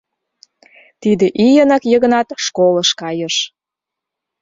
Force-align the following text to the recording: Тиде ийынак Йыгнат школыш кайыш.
Тиде 1.01 1.25
ийынак 1.45 1.83
Йыгнат 1.91 2.27
школыш 2.45 2.89
кайыш. 3.01 3.35